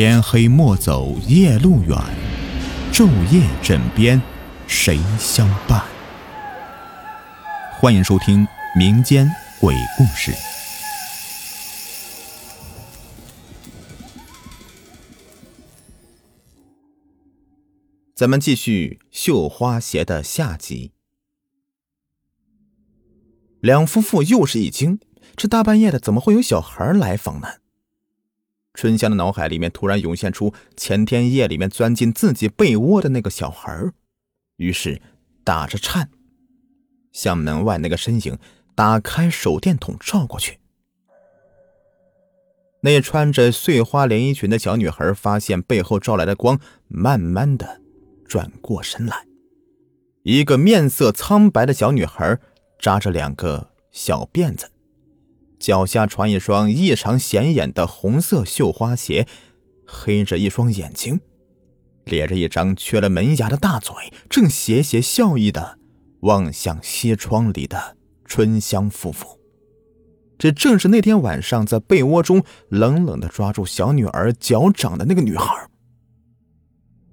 [0.00, 1.98] 天黑莫走夜路远，
[2.92, 4.22] 昼夜枕边
[4.68, 5.84] 谁相伴？
[7.80, 9.28] 欢迎收听民间
[9.60, 10.32] 鬼故事。
[18.14, 20.92] 咱们继续绣花鞋的下集。
[23.58, 25.00] 两夫妇又是一惊，
[25.34, 27.48] 这大半夜的，怎么会有小孩来访呢？
[28.78, 33.90] 春香的脑海里面突然涌现出前天夜里面钻进自己被窝的那个小孩
[34.58, 35.02] 于是
[35.42, 36.10] 打着颤，
[37.10, 38.38] 向门外那个身影
[38.76, 40.60] 打开手电筒照过去。
[42.82, 47.80] 那穿着碎花连衣裙的小女孩发现背后照来的光，慢慢的
[48.28, 49.26] 转过身来，
[50.22, 52.38] 一个面色苍白的小女孩
[52.78, 54.70] 扎着两个小辫子。
[55.58, 59.26] 脚下穿一双异常显眼的红色绣花鞋，
[59.86, 61.20] 黑着一双眼睛，
[62.04, 63.94] 咧着一张缺了门牙的大嘴，
[64.30, 65.78] 正邪邪笑意的
[66.20, 69.38] 望向西窗里的春香夫妇。
[70.38, 75.68] 这正是那天晚上在被窝中冷冷的抓住小女儿脚掌的那个女孩。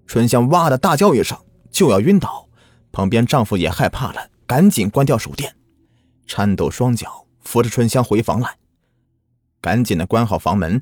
[0.05, 1.35] 春香哇的大叫一声，
[1.71, 2.47] 就要晕倒，
[2.91, 5.55] 旁边丈夫也害怕了，赶紧关掉手电，
[6.27, 7.24] 颤抖双脚。
[7.45, 8.57] 扶着春香回房来，
[9.61, 10.81] 赶紧的关好房门。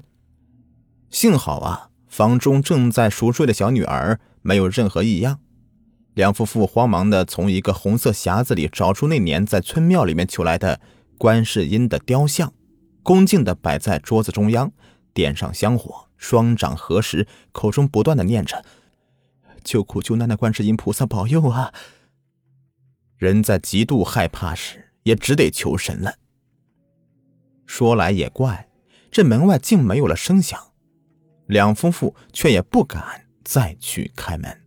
[1.10, 5.40] 幸好啊，房中正在熟睡的小女儿没有任何异样。
[6.16, 10.80] 两夫妇慌忙的从一个红色匣子里找出那年在村庙里面求来的
[11.18, 12.54] 观世音的雕像，
[13.04, 14.72] 恭敬的摆在桌子中央，
[15.14, 18.64] 点上香火，双掌合十，口中不断的念着
[19.64, 21.74] ：“救苦救难的观世音菩萨保佑啊！”
[23.18, 26.16] 人在极度害怕时，也只得求神了。
[27.66, 28.70] 说来也怪，
[29.12, 30.60] 这门外竟没有了声响，
[31.48, 34.62] 两夫妇却也不敢再去开门。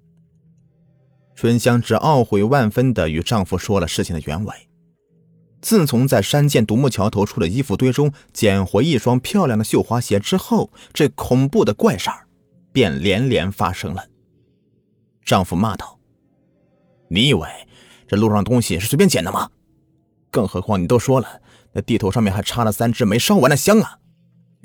[1.34, 4.54] 春香只懊悔万分的与丈夫说了事情的原委。
[5.60, 12.26] 自从在山涧独木桥头处的衣服堆中捡回一双漂亮的绣花鞋之后，这恐怖的怪事儿
[12.72, 14.06] 便连连发生了。
[15.24, 15.98] 丈夫骂道
[17.10, 17.48] ：“你以为
[18.06, 19.50] 这路上东西是随便捡的吗？
[20.30, 21.42] 更何况你都说了。”
[21.76, 23.98] 那地头上面还插了三支没烧完的香啊，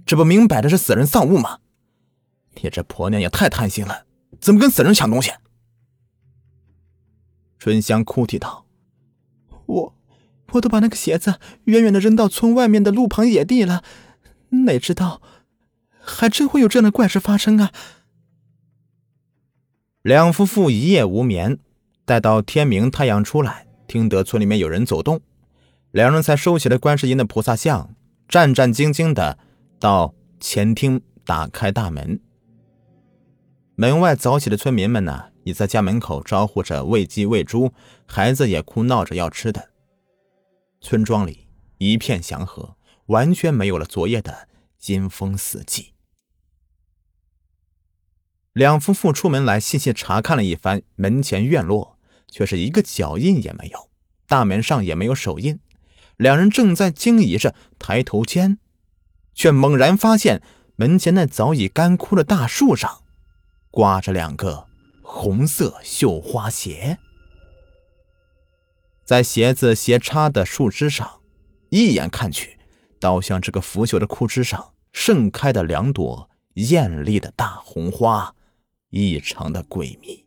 [0.05, 1.59] 这不明摆着是死人丧物吗？
[2.61, 4.05] 你这婆娘也太贪心了，
[4.39, 5.31] 怎么跟死人抢东西？
[7.59, 8.66] 春香哭啼道
[9.67, 9.95] ：“我，
[10.53, 13.83] 我都把那个鞋子远远的扔到村外面的路旁野地了，
[14.66, 15.21] 哪知道，
[16.00, 17.73] 还真会有这样的怪事发生啊！”
[20.01, 21.59] 两夫妇一夜无眠，
[22.05, 25.19] 待到天明，太阳出来，听得村里面有人走动。
[25.91, 27.94] 两人才收起了观世音的菩萨像，
[28.29, 29.38] 战战兢兢的
[29.78, 32.22] 到前厅打开大门。
[33.75, 37.74] 门外早起的村民们呢，已在家门口招呼着喂鸡喂猪，
[38.06, 39.72] 孩子也哭闹着要吃的。
[40.80, 41.47] 村庄里
[41.78, 44.47] 一片祥和，完全没有了昨夜的
[44.85, 45.90] 阴风死寂。
[48.53, 51.97] 两夫妇出门来细细查看了一番门前院落，
[52.30, 53.90] 却是一个脚印也没有，
[54.25, 55.59] 大门上也没有手印。
[56.21, 58.59] 两人正在惊疑着，抬头间，
[59.33, 60.39] 却猛然发现
[60.75, 63.01] 门前那早已干枯的大树上，
[63.71, 64.67] 挂着两个
[65.01, 66.99] 红色绣花鞋。
[69.03, 71.21] 在鞋子斜插的树枝上，
[71.71, 72.59] 一眼看去，
[72.99, 78.35] 倒像这个腐朽的枯枝上盛开的两朵艳丽的大红花，
[78.91, 80.23] 异常的诡秘。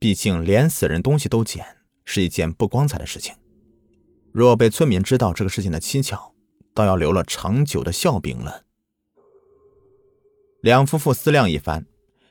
[0.00, 1.64] 毕竟连死人东西都捡，
[2.04, 3.32] 是一件不光彩的事情。
[4.38, 6.32] 若被村民知道这个事情的蹊跷，
[6.72, 8.62] 倒要留了长久的笑柄了。
[10.60, 11.86] 两夫妇思量一番，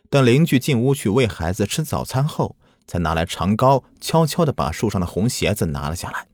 [0.09, 2.55] 等邻居进屋去喂孩子吃早餐后，
[2.87, 6.29] 才拿来长篙，悄悄的把树上的红鞋子拿了下来。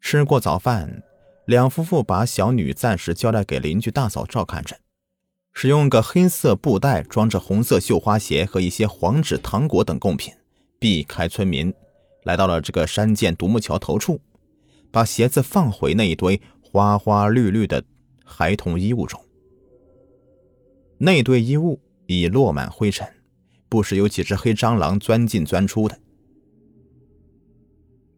[0.00, 1.02] 吃过早饭，
[1.44, 4.76] 两夫妇把小女暂时交代给邻居大嫂照看着，
[5.52, 10.32] 使用个黑色布袋装着红色绣花鞋和一些黄纸、糖果等贡品，
[10.78, 11.74] 避开村民。
[12.26, 14.20] 来到了这个山涧独木桥头处，
[14.90, 17.84] 把鞋子放回那一堆花花绿绿的
[18.24, 19.24] 孩童衣物中。
[20.98, 23.08] 那堆衣物已落满灰尘，
[23.68, 25.96] 不时有几只黑蟑螂钻进钻出的。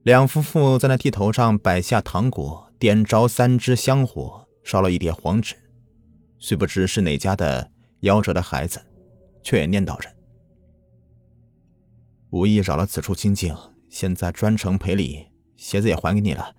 [0.04, 5.54] 两夫妇在那地头上摆下糖果，点着三支香火，烧了一叠黄纸。
[6.38, 7.70] 虽不知是哪家的
[8.00, 8.80] 夭折的孩子，
[9.42, 10.08] 却也念叨着
[12.30, 13.54] ：“无意扰了此处清静。”
[14.00, 16.54] 现在专程赔礼，鞋子也还给你了。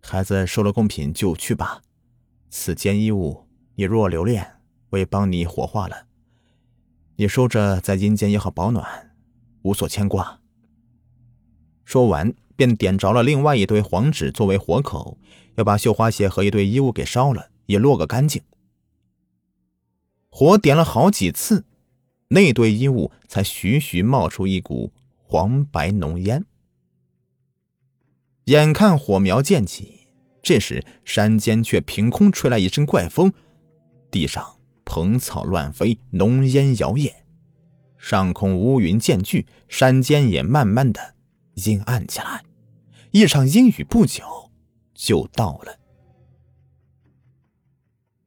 [0.00, 1.82] 孩子收了贡品就去吧，
[2.48, 4.52] 此间衣物你若留恋，
[4.90, 6.06] 我也帮你火化了。
[7.16, 9.16] 你收着在阴间也好保暖，
[9.62, 10.38] 无所牵挂。”
[11.84, 15.18] 说完，便点着了另外一堆黄纸作为火口，
[15.56, 18.40] 要把绣花鞋和一堆衣物给烧了，也落个干净。
[20.28, 21.64] 火点了好几次，
[22.28, 26.46] 那堆衣物才徐徐冒出一股黄白浓烟。
[28.50, 30.08] 眼看火苗渐起，
[30.42, 33.32] 这时山间却凭空吹来一阵怪风，
[34.10, 34.44] 地上
[34.84, 37.12] 蓬草乱飞，浓烟摇曳，
[37.96, 41.14] 上空乌云渐聚，山间也慢慢的
[41.54, 42.42] 阴暗起来。
[43.12, 44.24] 一场阴雨不久
[44.94, 45.78] 就到了。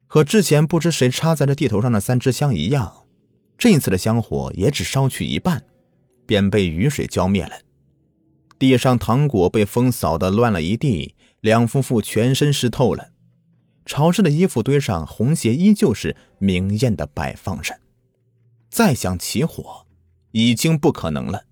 [0.08, 3.08] 和之前不知谁插在这地头上的三支香一样，
[3.58, 5.66] 这一次的香火也只烧去一半，
[6.26, 7.63] 便被雨水浇灭了。
[8.64, 13.12] 地上糖果被风扫得乱了一地，两夫妇全身湿透了。
[13.86, 17.82] 潮湿的衣服堆上，红鞋依旧是明艳的摆放着。
[18.70, 19.86] 再想起火，
[20.32, 21.44] 已经不可能了。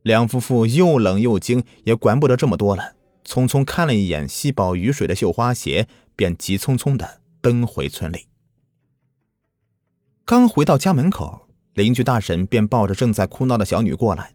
[0.00, 2.94] 两夫妇又冷又惊，也管不得这么多了，
[3.26, 5.86] 匆匆看了一眼吸饱雨水的绣花鞋，
[6.16, 8.28] 便急匆匆的奔回村里。
[10.24, 14.32] 刚回到家门口，邻居大婶便抱着正在哭闹的小女过来。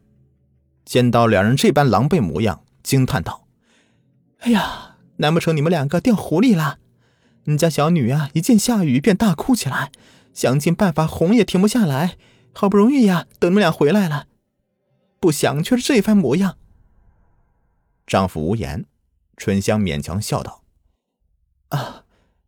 [0.85, 3.47] 见到两人这般狼狈模样，惊叹道
[4.39, 6.79] ：“哎呀，难不成你们两个掉湖里了？
[7.45, 9.91] 你家小女啊，一见下雨便大哭起来，
[10.33, 12.17] 想尽办法哄也停不下来。
[12.53, 14.27] 好不容易呀，等你们俩回来了，
[15.19, 16.57] 不想却是这番模样。”
[18.05, 18.85] 丈夫无言，
[19.37, 20.63] 春香勉强笑道
[21.69, 22.03] ：“啊，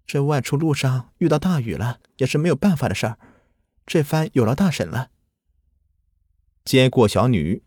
[0.05, 3.17] 这外出路上遇到大雨了，也是没有办法的事儿。
[3.85, 5.09] 这番有劳大婶了。”
[6.65, 7.63] 接过小女。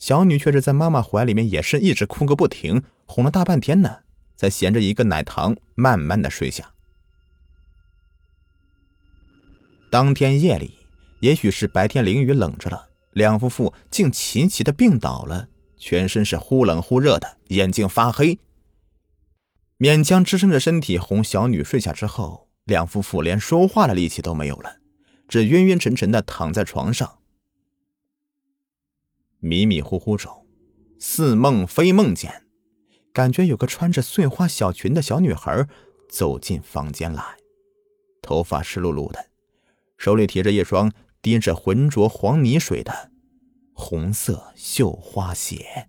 [0.00, 3.98] 小女却是在妈妈怀里面，也是一直哭个不停，哄了大半天呢，
[4.34, 6.72] 才衔着一个奶糖慢慢的睡下。
[9.90, 10.78] 当天夜里，
[11.20, 18.38] 也许是白天淋雨冷着了，两夫妇竟齐齐的病倒了，全身是忽冷忽热的，眼睛发黑。
[19.78, 24.78] 勉强支撑着身体哄小女睡下之后，两夫妇连说话的力气都没有了，
[25.28, 27.18] 只晕晕沉沉的躺在床上。
[29.40, 30.46] 迷迷糊糊中，
[30.98, 32.46] 似梦非梦间，
[33.12, 35.66] 感觉有个穿着碎花小裙的小女孩
[36.08, 37.36] 走进房间来，
[38.22, 39.30] 头发湿漉漉的，
[39.96, 40.92] 手里提着一双
[41.22, 43.10] 滴着浑浊黄泥水的
[43.72, 45.88] 红色绣花鞋。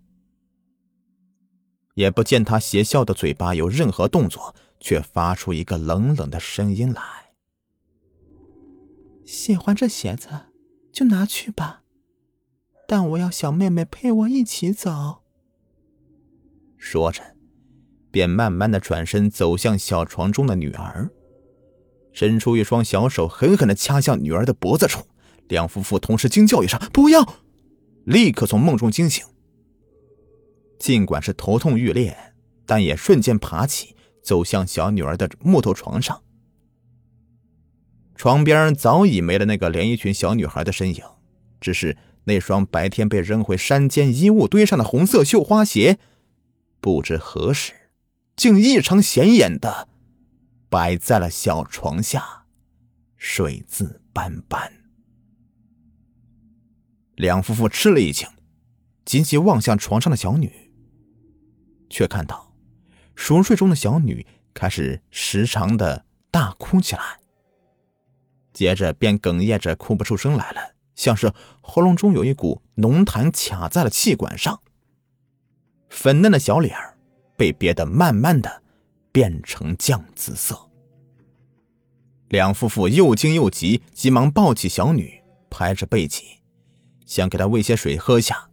[1.95, 7.33] 也不见她邪笑的嘴巴有任何动作，却发出一个冷冷的声音来
[9.25, 10.30] ：“喜欢这鞋子，
[10.94, 11.80] 就拿去吧。”
[12.91, 15.21] 但我要小妹妹陪我一起走。
[16.77, 17.38] 说着，
[18.11, 21.09] 便慢慢的转身走向小床中的女儿，
[22.11, 25.05] 伸出一双小手，狠狠的掐向女儿的脖子处。
[25.47, 27.25] 两夫妇同时惊叫一声“不要”，
[28.03, 29.25] 立刻从梦中惊醒。
[30.77, 32.33] 尽管是头痛欲裂，
[32.65, 36.21] 但也瞬间爬起，走向小女儿的木头床上。
[38.17, 41.01] 床边早已没了那个连衣裙小女孩的身影，
[41.61, 41.95] 只是。
[42.25, 45.97] 那双白天被扔回山间衣物堆上的红色绣花鞋，
[46.79, 47.73] 不知何时
[48.36, 49.89] 竟异常显眼的
[50.69, 52.45] 摆在了小床下，
[53.17, 54.72] 水渍斑斑。
[57.15, 58.27] 两夫妇吃了一惊，
[59.05, 60.72] 急急望向床上的小女，
[61.89, 62.55] 却看到
[63.15, 67.19] 熟睡中的小女开始时常的大哭起来，
[68.53, 70.75] 接着便哽咽着哭不出声来了。
[70.95, 74.62] 像是喉咙中有一股浓痰卡在了气管上，
[75.89, 76.98] 粉嫩的小脸儿
[77.36, 78.62] 被憋得慢慢的
[79.12, 80.69] 变成酱紫色。
[82.29, 86.39] 两夫妇又惊又急，急忙抱起小女，拍着背脊，
[87.05, 88.50] 想给她喂些水喝下。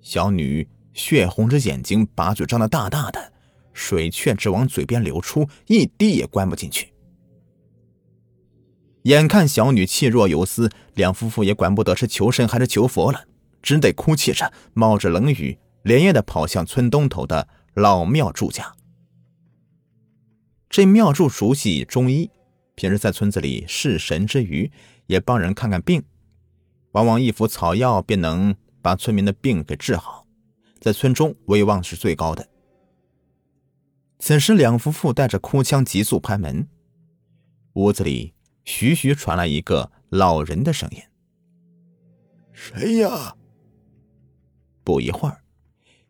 [0.00, 3.32] 小女血红着眼睛，把嘴张得大大的，
[3.72, 6.92] 水却直往嘴边流出，一滴也灌不进去。
[9.06, 13.24] 眼看小女气若游丝，两夫妇也管不得是求神还是求佛了，
[13.62, 18.74] 只得哭泣着，冒着冷雨，连夜的跑向村东头的老庙祝家。
[20.68, 22.28] 这庙祝熟悉中医，
[22.74, 24.72] 平时在村子里侍神之余，
[25.06, 26.02] 也帮人看看病，
[26.90, 30.26] 往往一服草药便能把村民的病给治好，
[30.80, 32.48] 在村中威望是最高的。
[34.18, 36.66] 此时，两夫妇带着哭腔急速拍门，
[37.74, 38.35] 屋子里。
[38.66, 41.00] 徐徐传来一个老人的声音
[42.52, 43.36] ：“谁呀？”
[44.84, 45.40] 不一会儿，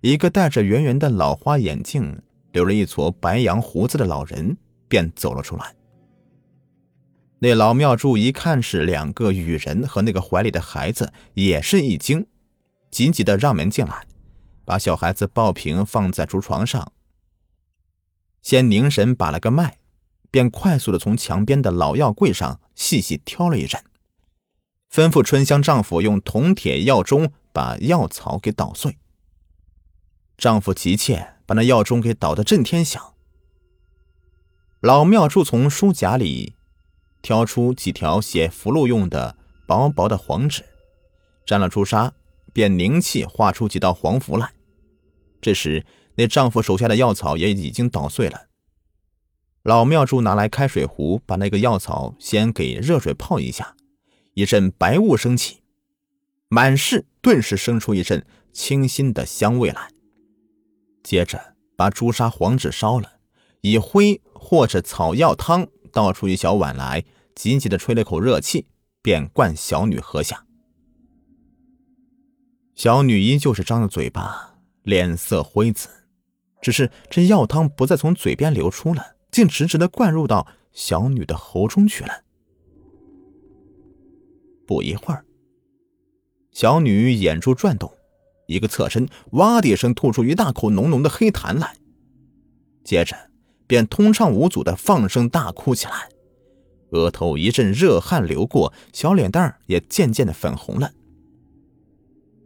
[0.00, 2.22] 一个戴着圆圆的老花眼镜、
[2.52, 4.56] 留着一撮白羊胡子的老人
[4.88, 5.76] 便走了出来。
[7.38, 12.26] 那老庙祝一看是两个女人和那个怀里的孩子，也是一惊，
[12.90, 14.06] 紧急的让门进来，
[14.64, 16.90] 把小孩子抱平放在竹床上，
[18.40, 19.78] 先凝神把了个脉，
[20.30, 23.82] 便快速的从墙边的老药柜上细细挑了一阵，
[24.90, 28.98] 吩咐春香丈夫用铜铁药盅把药草给捣碎。
[30.36, 33.14] 丈夫急切把那药盅给捣得震天响。
[34.80, 36.54] 老庙祝从书夹里。
[37.22, 40.64] 挑出几条写符箓用的薄薄的黄纸，
[41.44, 42.12] 沾了朱砂，
[42.52, 44.52] 便凝气画出几道黄符来。
[45.40, 48.46] 这时，那丈夫手下的药草也已经捣碎了。
[49.66, 53.74] 老庙祝拿来开水壶，把那个药草先给热水泡一下，
[54.34, 55.60] 一阵白雾升起，
[56.46, 59.88] 满室顿时生出一阵清新的香味来。
[61.02, 63.14] 接着，把朱砂黄纸烧了，
[63.62, 67.04] 以灰或者草药汤倒出一小碗来。
[67.34, 68.68] 紧紧的吹了口热气，
[69.02, 70.46] 便灌小女喝下。
[72.76, 75.88] 小女依旧是张着嘴巴，脸色灰紫，
[76.62, 82.22] 只是这药汤不再从嘴边流出了，竟直直的灌入到小女的喉中去了。
[84.66, 85.26] 不一会儿，
[86.52, 87.92] 小女眼珠转动，
[88.46, 91.76] 一个侧身，哇的一声吐出一大口浓浓的黑痰来，
[92.82, 93.14] 接着
[93.66, 96.08] 便通畅无阻的放声大哭起来。
[96.92, 100.94] 额头一阵热汗流过，小脸蛋也渐渐的粉红了。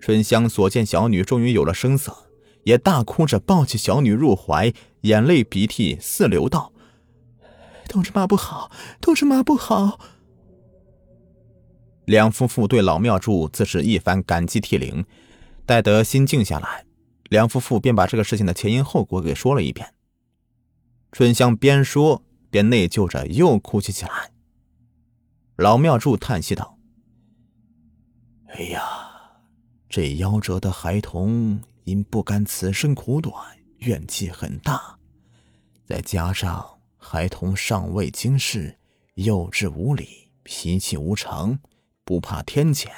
[0.01, 2.27] 春香所见小女终于有了声色，
[2.65, 6.73] 也大哭着抱起小女入怀，眼泪鼻涕四流道
[7.91, 8.71] ：“都是妈不好，
[9.01, 9.99] 都是妈不好。”
[12.07, 15.05] 两夫妇对老庙祝自是一番感激涕零，
[15.67, 16.87] 待得心静下来，
[17.25, 19.93] 两夫妇便把这个事情的前因后果给说了一遍。
[21.11, 22.23] 春香边说。
[22.53, 24.33] 边内疚着，又哭泣起来。
[25.55, 26.77] 老庙祝叹息道
[28.51, 28.83] ：“哎呀，
[29.89, 33.33] 这夭折的孩童因不甘此生苦短，
[33.79, 34.99] 怨气很大，
[35.87, 36.80] 再加上
[37.13, 38.79] 孩童尚未经世，
[39.15, 41.59] 幼稚无礼，脾气无常，
[42.05, 42.89] 不怕天谴，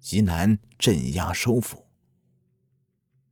[0.00, 1.86] 极难镇压收服。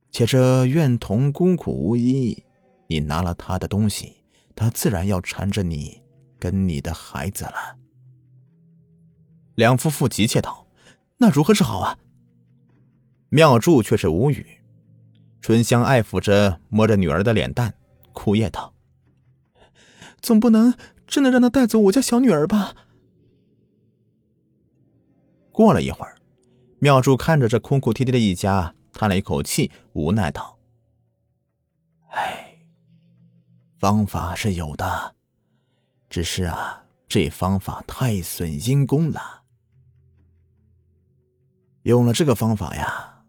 [0.09, 2.45] 且这怨童孤苦无依，
[2.87, 4.23] 你拿了他的东西。”
[4.55, 6.01] 他自然要缠着你，
[6.39, 7.77] 跟你的孩子了。
[9.55, 10.65] 两夫妇急切道
[11.19, 11.99] ：“那如何是好啊？”
[13.27, 14.61] 妙柱却是无语。
[15.41, 17.73] 春香爱抚着摸着女儿的脸蛋，
[18.13, 18.73] 哭咽道
[20.21, 20.73] ：“总不能
[21.07, 22.75] 真的让他带走我家小女儿吧？”
[25.51, 26.15] 过了一会儿，
[26.79, 30.57] 妙珠看着这哭哭啼啼的一家，叹了一口气，无奈道。
[33.79, 35.15] 方法是有的，
[36.07, 39.41] 只是啊，这方法太损阴功了。
[41.81, 43.23] 用了这个方法呀，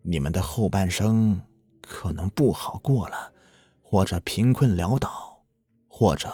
[0.00, 1.38] 你们的后半生
[1.82, 3.34] 可能不好过了，
[3.82, 5.27] 或者贫困潦倒，
[5.98, 6.32] 或者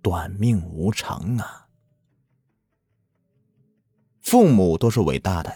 [0.00, 1.68] 短命无常啊。
[4.22, 5.54] 父母都是伟大的，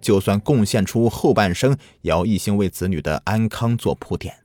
[0.00, 4.36] 就算贡献出后半生，也要一心为子女的安康做铺垫。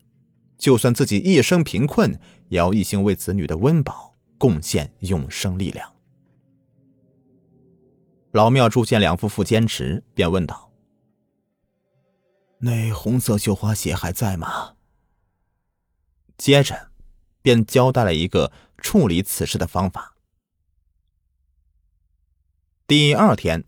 [0.55, 2.11] 就算自己一生贫困，
[2.49, 5.91] 也要一心为子女的温饱贡献永生力量。
[8.33, 10.71] 老庙祝见两夫妇坚持，便问道
[12.61, 14.75] ：“那红色绣花鞋还在吗？”
[16.37, 16.86] 接着，
[17.47, 20.15] 便交代了一个处理此事的方法。
[22.85, 23.63] 第二天，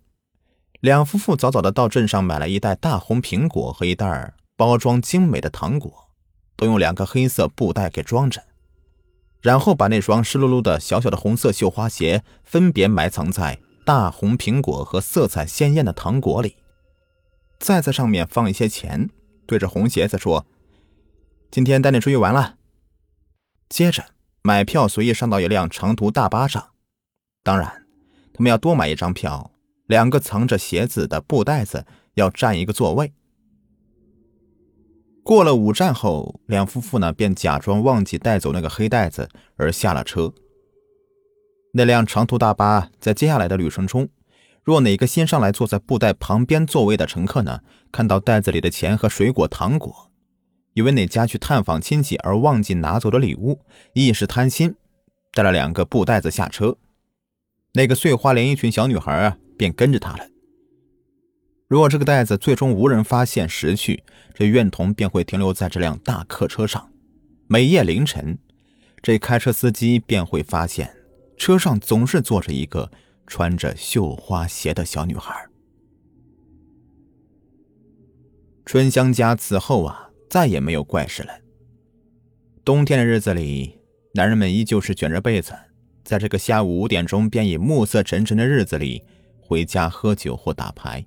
[0.82, 6.10] 两夫妇早早的到镇上买了一袋大红苹果和一袋包装精美的糖果。
[6.58, 8.44] 都用两个黑色布袋给装着，
[9.40, 16.58] 然后把那双湿漉漉的小小的红色绣花鞋分别埋藏在大红苹果和色彩鲜艳的糖果里，
[17.60, 19.10] 再在上面放一些钱，
[19.48, 20.46] 对着红鞋子说
[21.50, 22.56] ：“今天带你出去玩了。”
[23.70, 24.04] 接着
[24.42, 26.72] 买票随意上到一辆长途大巴上，
[27.44, 27.86] 当然，
[28.34, 29.52] 他们要多买一张票，
[29.86, 31.86] 两个藏着鞋子的布袋子
[32.16, 33.14] 要占一个座位。
[35.24, 40.34] 过了五站后，两夫妇呢便假装忘记带走那个黑袋子而下了车。
[41.74, 44.10] 那辆长途大巴在接下来的旅程中，
[44.64, 47.62] 若哪个先上来坐在布袋旁边座位的乘客呢，
[47.92, 50.09] 看到袋子里的钱和水果糖果，
[50.80, 53.60] 以为哪家去探访亲戚而忘记拿走的礼物，
[53.92, 54.76] 一时贪心，
[55.34, 56.78] 带了两个布袋子下车，
[57.74, 60.26] 那个碎花连衣裙小女孩啊，便跟着他了。
[61.68, 64.02] 如果这个袋子最终无人发现拾去，
[64.34, 66.90] 这怨童便会停留在这辆大客车上。
[67.48, 68.40] 每夜凌晨，
[69.02, 70.96] 这开车司机便会发现，
[71.36, 72.90] 车上总是坐着一个
[73.28, 75.50] 穿着绣花鞋的小女孩。
[78.66, 81.40] 春香家此后啊，再也没有怪事了。
[82.64, 83.80] 冬天的日子里，
[84.14, 85.54] 男人们依旧是卷着被子，
[86.04, 89.04] 在这个下午五点钟便以暮色沉沉的日子里
[89.40, 91.06] 回家喝酒或打牌。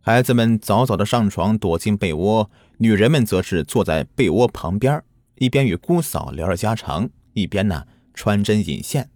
[0.00, 5.02] 孩子们早早的上床躲进被窝，女人们则是坐在被窝旁边，
[5.36, 9.10] 一边与姑嫂聊着家常，一边呢穿针引线，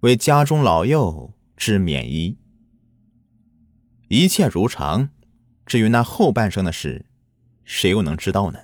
[0.00, 2.36] 为家中老幼织棉衣。
[4.08, 5.08] 一切如常。
[5.64, 7.05] 至于那后半生的事，
[7.66, 8.60] 谁又能知道呢？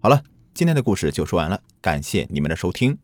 [0.00, 0.24] 好了，
[0.54, 2.98] 今天的故事就说完了，感谢你们的收听。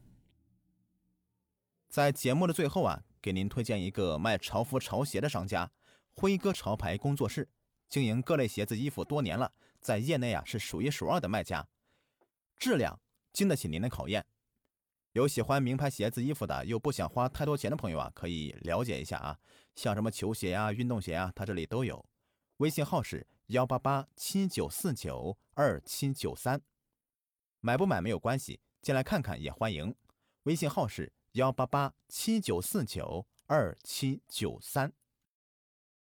[1.90, 5.70] 在节目的最后啊，给您推荐一个卖潮服潮鞋的商家——
[6.16, 7.46] 辉哥潮牌工作室，
[7.90, 11.68] 经营各类鞋子衣服多年了，在业内啊是数一数二的卖家，
[12.56, 12.98] 质量
[13.34, 14.24] 经得起您的考验。
[15.12, 19.38] 有喜欢名牌鞋子衣服的，又不想花太多钱的朋友啊，可以了解一下啊，
[19.74, 22.02] 像什么球鞋呀、运动鞋啊，他这里都有。
[22.56, 26.60] 微信号是幺八八七九四九二七九三，
[27.60, 29.94] 买不买没有关系，进来看看也欢迎。
[30.42, 34.92] 微信号是幺八八七九四九二七九三。